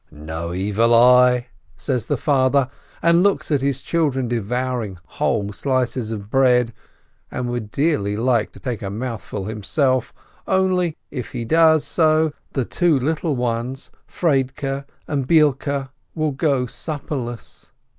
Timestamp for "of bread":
6.09-6.73